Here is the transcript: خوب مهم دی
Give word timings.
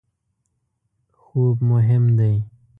خوب 1.19 1.57
مهم 1.69 2.05
دی 2.17 2.35